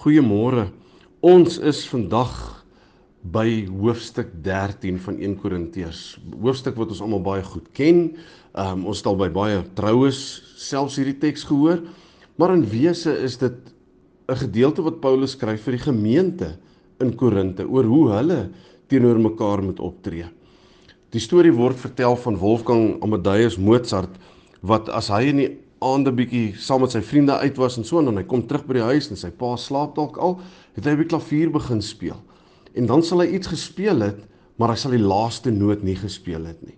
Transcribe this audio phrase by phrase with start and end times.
[0.00, 0.70] Goeiemôre.
[1.20, 2.32] Ons is vandag
[3.20, 6.14] by hoofstuk 13 van 1 Korintiërs.
[6.40, 7.98] Hoofstuk wat ons almal baie goed ken.
[8.56, 10.22] Um, ons het al by baie troues
[10.56, 11.82] selfs hierdie teks gehoor.
[12.40, 13.60] Maar in wese is dit
[14.24, 16.56] 'n gedeelte wat Paulus skryf vir die gemeente
[17.00, 18.50] in Korinte oor hoe hulle
[18.88, 20.24] teenoor mekaar moet optree.
[21.12, 24.16] Die storie word vertel van Wolfgang Amadeus Mozart
[24.62, 28.00] wat as hy in die aande bietjie saam met sy vriende uit was en so
[28.00, 30.36] en dan hy kom terug by die huis en sy pa slaap dalk al,
[30.76, 32.18] het hy die klavier begin speel.
[32.76, 34.20] En dan sal hy iets gespeel het,
[34.60, 36.76] maar hy sal die laaste noot nie gespeel het nie.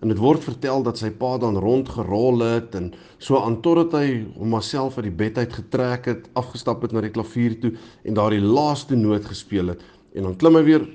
[0.00, 2.88] En dit word vertel dat sy pa dan rondgerol het en
[3.20, 7.04] so aan totdat hy hom myself uit die bed uit getrek het, afgestap het na
[7.04, 7.74] die klavier toe
[8.08, 9.84] en daardie laaste noot gespeel het
[10.16, 10.88] en dan klim hy weer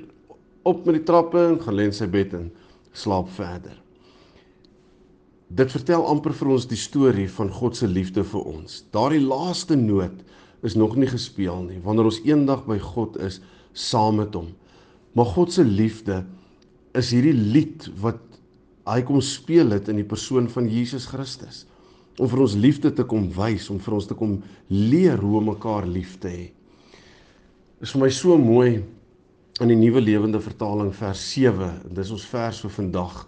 [0.66, 2.50] op met die trappe en gaan lê in sy bed en
[2.98, 3.85] slaap verder.
[5.54, 8.80] Dit vertel amper vir ons die storie van God se liefde vir ons.
[8.96, 10.24] Daardie laaste noot
[10.66, 13.42] is nog nie gespeel nie wanneer ons eendag by God is
[13.78, 14.50] saam met hom.
[15.14, 16.24] Maar God se liefde
[16.98, 18.22] is hierdie lied wat
[18.90, 21.66] hy kom speel het in die persoon van Jesus Christus
[22.16, 24.38] om vir ons liefde te kom wys, om vir ons te kom
[24.72, 26.46] leer hoe om mekaar lief te hê.
[27.84, 28.80] Is vir my so mooi
[29.60, 33.26] in die nuwe lewende vertaling vers 7 en dis ons vers vir vandag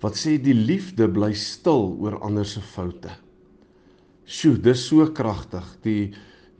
[0.00, 3.10] wat sê die liefde bly stil oor ander se foute.
[4.28, 5.64] Sjoe, dis so kragtig.
[5.82, 6.12] Die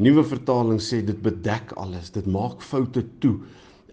[0.02, 3.36] nuwe vertaling sê dit bedek alles, dit maak foute toe.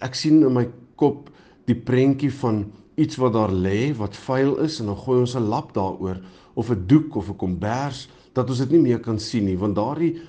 [0.01, 0.65] Ek sien in my
[0.99, 1.29] kop
[1.69, 5.49] die prentjie van iets wat daar lê wat vuil is en dan gooi ons 'n
[5.49, 6.21] lap daaroor
[6.55, 9.75] of 'n doek of 'n kombers dat ons dit nie meer kan sien nie want
[9.75, 10.21] daardie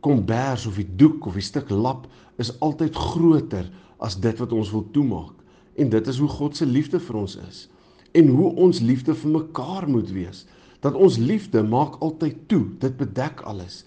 [0.00, 2.06] kombers of die doek of die stuk lap
[2.38, 5.34] is altyd groter as dit wat ons wil toemaak
[5.76, 7.68] en dit is hoe God se liefde vir ons is
[8.16, 10.44] en hoe ons liefde vir mekaar moet wees.
[10.84, 13.82] Dat ons liefde maak altyd toe, dit bedek alles.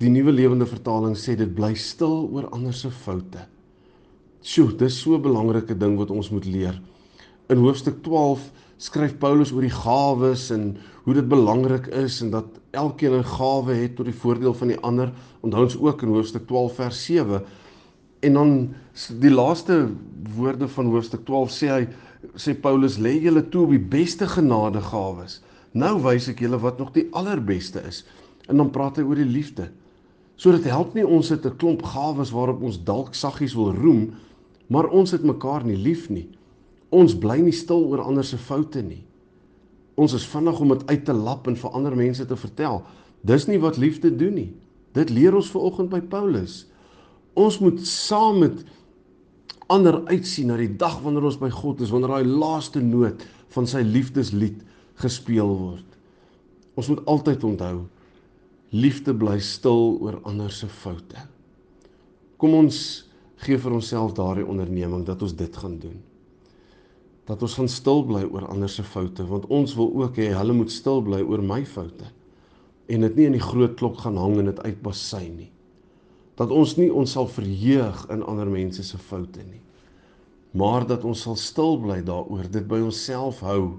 [0.00, 3.42] Die nuwe lewende vertaling sê dit bly stil oor ander se foute.
[4.40, 6.80] Sjoe, dis so 'n belangrike ding wat ons moet leer.
[7.50, 12.46] In hoofstuk 12 skryf Paulus oor die gawes en hoe dit belangrik is en dat
[12.70, 15.12] elkeen 'n gawe het tot die voordeel van die ander.
[15.42, 17.42] Onthou ons ook in hoofstuk 12 vers 7
[18.20, 18.54] En dan
[19.20, 19.88] die laaste
[20.36, 21.84] woorde van hoofstuk 12 sê hy
[22.36, 25.40] sê Paulus lê julle toe op die beste genadegawes.
[25.72, 28.02] Nou wys ek julle wat nog die allerbeste is.
[28.50, 29.70] En dan praat hy oor die liefde.
[30.40, 34.14] So dit help nie ons het 'n klomp gawes waarop ons dalk saggies wil roem,
[34.68, 36.28] maar ons het mekaar nie lief nie.
[36.90, 39.04] Ons bly nie stil oor ander se foute nie.
[39.94, 42.82] Ons is vinnig om dit uit te lap en vir ander mense te vertel.
[43.22, 44.52] Dis nie wat liefde doen nie.
[44.92, 46.66] Dit leer ons ver oggend by Paulus.
[47.38, 48.64] Ons moet saam met
[49.70, 53.22] ander uitsien na die dag wanneer ons by God is, wanneer daai laaste noot
[53.54, 54.64] van sy liefdeslied
[55.00, 55.86] gespeel word.
[56.78, 57.76] Ons moet altyd onthou
[58.74, 61.18] liefde bly stil oor ander se foute.
[62.38, 62.78] Kom ons
[63.42, 65.98] gee vir onsself daardie onderneming dat ons dit gaan doen.
[67.30, 70.56] Dat ons gaan stil bly oor ander se foute want ons wil ook hê hulle
[70.56, 72.10] moet stil bly oor my foute
[72.90, 75.50] en dit nie in die groot klok gaan hang en dit uitbasy nie
[76.40, 79.60] dat ons nie ons sal verheug in ander mense se foute nie
[80.50, 83.78] maar dat ons sal stil bly daaroor dit by onsself hou.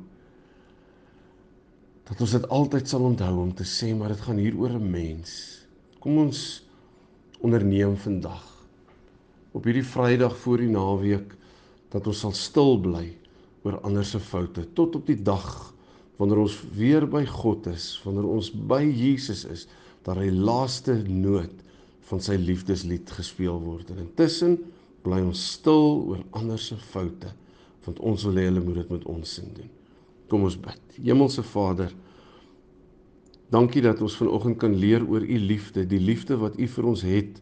[2.07, 4.91] Dat ons dit altyd sal onthou om te sê maar dit gaan hier oor 'n
[4.91, 5.65] mens.
[5.99, 6.63] Kom ons
[7.41, 8.47] onderneem vandag
[9.51, 11.35] op hierdie Vrydag voor die naweek
[11.91, 13.17] dat ons sal stil bly
[13.63, 15.73] oor ander se foute tot op die dag
[16.17, 19.67] wanneer ons weer by God is wanneer ons by Jesus is
[20.03, 21.51] dat hy laaste noot
[22.09, 23.91] van sy liefdeslied gespeel word.
[23.91, 24.57] En intussen
[25.05, 27.31] bly ons stil oor ander se foute,
[27.85, 29.69] want ons wil hê hulle moet dit met ons sin doen.
[30.29, 30.97] Kom ons bid.
[31.01, 31.93] Hemelse Vader,
[33.51, 37.05] dankie dat ons vanoggend kan leer oor u liefde, die liefde wat u vir ons
[37.07, 37.41] het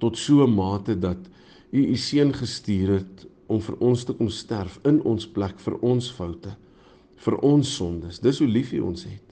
[0.00, 1.18] tot so 'n mate dat
[1.70, 5.76] u u seun gestuur het om vir ons te kom sterf in ons plek vir
[5.80, 6.56] ons foute,
[7.16, 8.18] vir ons sondes.
[8.18, 9.26] Dis hoe lief u ons het.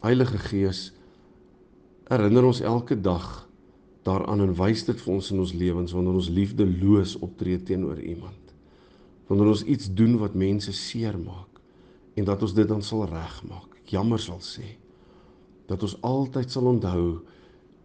[0.00, 0.92] Heilige Gees,
[2.10, 3.46] herinner ons elke dag
[4.06, 8.54] daaraan en wys dit vir ons in ons lewens wanneer ons liefdeloos optree teenoor iemand.
[9.28, 11.60] Wanneer ons iets doen wat mense seermaak
[12.18, 13.76] en dat ons dit dan sal regmaak.
[13.90, 14.76] Jammer sal sê
[15.70, 17.20] dat ons altyd sal onthou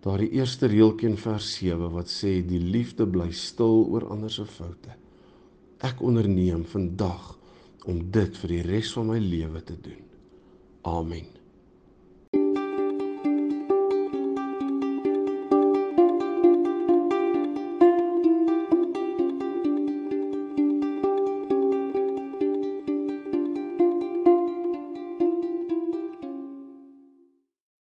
[0.01, 4.45] daardie eerste reeltjie in vers 7 wat sê die liefde bly stil oor ander se
[4.49, 4.93] foute.
[5.85, 7.35] Ek onderneem vandag
[7.85, 10.01] om dit vir die res van my lewe te doen.
[10.89, 11.44] Amen.